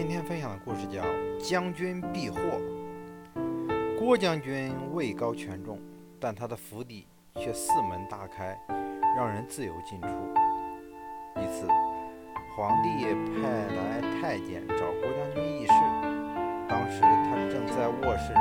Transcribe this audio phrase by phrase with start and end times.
[0.00, 1.02] 今天分享的故事叫
[1.38, 2.40] 《将军避祸》。
[3.98, 5.78] 郭将军位高权重，
[6.18, 8.58] 但他的府邸却四门大开，
[9.14, 10.08] 让人自由进出。
[11.36, 11.68] 一次，
[12.56, 12.88] 皇帝
[13.42, 15.72] 派来太监找郭将军议事，
[16.66, 18.40] 当时他正在卧室里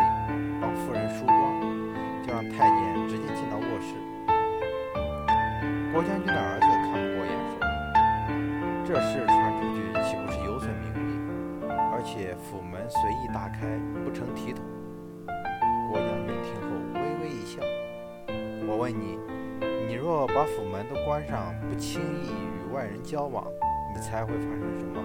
[0.61, 1.61] 帮夫人梳妆，
[2.25, 3.93] 就让太监直接进到卧室。
[5.91, 7.59] 郭将军的儿子看不过眼，说
[8.87, 9.27] ：“这事
[12.35, 13.67] 府门随意打开，
[14.03, 14.63] 不成体统。”
[15.89, 17.61] 郭将军听后微微一笑
[18.67, 19.17] ：“我问你，
[19.87, 23.43] 你若把府门都关上，不轻易与外人交往，
[23.93, 25.01] 你猜会发生什么？”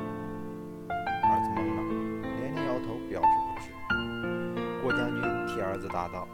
[1.25, 1.81] 儿子懵了，
[2.39, 3.73] 连连摇头，表示不知。
[4.83, 6.29] 郭将军替儿子答道：“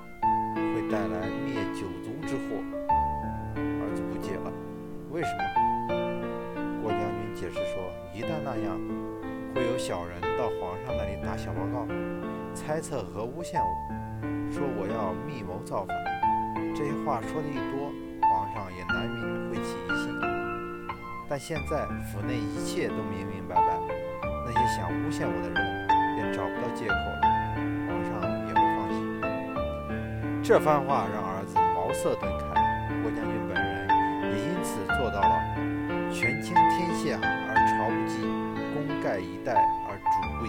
[0.74, 2.58] 会带来灭九族之祸。”
[3.54, 4.50] 儿子不解了
[5.14, 5.42] ：“为什么？”
[6.82, 8.76] 郭将军解释说：“一旦那样，
[9.80, 11.88] 小人到皇上那里打小报告，
[12.52, 13.66] 猜测和诬陷我。”
[14.52, 15.96] 说我要密谋造反，
[16.76, 17.88] 这些话说的一多，
[18.28, 20.12] 皇上也难免会起疑心。
[21.30, 23.80] 但现在府内一切都明明白白，
[24.44, 25.56] 那些想诬陷我的人
[26.14, 27.24] 便找不到借口了，
[27.88, 29.00] 皇上也会放心。
[30.42, 32.52] 这番话让儿子茅塞顿开，
[33.00, 33.88] 郭将军本人
[34.28, 35.40] 也因此做到了
[36.12, 38.20] 权倾天下而朝不忌，
[38.72, 39.54] 功盖一代
[39.88, 40.48] 而主不移，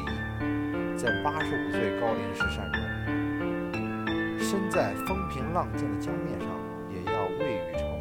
[0.97, 2.79] 在八十五岁高龄时善终，
[4.39, 6.47] 身在风平浪静的江面上，
[6.89, 7.81] 也要未雨绸